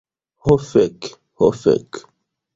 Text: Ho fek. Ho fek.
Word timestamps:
Ho 0.47 0.55
fek. 0.71 1.11
Ho 1.43 1.51
fek. 1.67 2.03